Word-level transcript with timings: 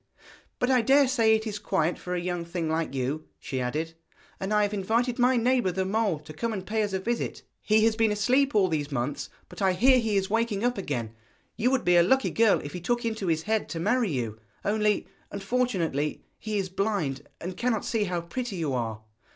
But 0.57 0.71
I 0.71 0.81
dare 0.81 1.07
say 1.07 1.35
it 1.35 1.45
is 1.45 1.59
quiet 1.59 1.99
for 1.99 2.15
a 2.15 2.19
young 2.19 2.43
thing 2.43 2.67
like 2.67 2.95
you,' 2.95 3.25
she 3.37 3.61
added, 3.61 3.93
'and 4.39 4.51
I 4.51 4.63
have 4.63 4.73
invited 4.73 5.19
my 5.19 5.37
neighbour 5.37 5.71
the 5.71 5.85
mole 5.85 6.17
to 6.21 6.33
come 6.33 6.53
and 6.53 6.65
pay 6.65 6.81
us 6.81 6.91
a 6.93 6.99
visit. 6.99 7.43
He 7.61 7.85
has 7.85 7.95
been 7.95 8.11
asleep 8.11 8.55
all 8.55 8.67
these 8.67 8.91
months, 8.91 9.29
but 9.47 9.61
I 9.61 9.73
hear 9.73 9.99
he 9.99 10.17
is 10.17 10.27
waking 10.27 10.63
up 10.63 10.75
again. 10.79 11.13
You 11.55 11.69
would 11.69 11.85
be 11.85 11.97
a 11.97 12.01
lucky 12.01 12.31
girl 12.31 12.59
if 12.61 12.73
he 12.73 12.81
took 12.81 13.05
into 13.05 13.27
his 13.27 13.43
head 13.43 13.69
to 13.69 13.79
marry 13.79 14.09
you, 14.09 14.39
only, 14.65 15.05
unfortunately, 15.29 16.23
he 16.39 16.57
is 16.57 16.69
blind, 16.69 17.27
and 17.39 17.55
cannot 17.55 17.85
see 17.85 18.05
how 18.05 18.21
pretty 18.21 18.55
you 18.55 18.73
are.' 18.73 19.03